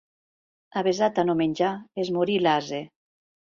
[0.81, 1.71] Avesat a no menjar,
[2.07, 2.83] es morí l'ase.